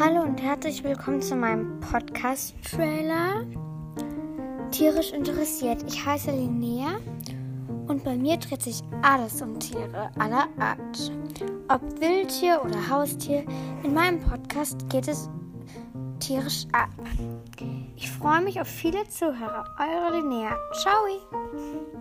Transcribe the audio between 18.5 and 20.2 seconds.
auf viele Zuhörer. Eure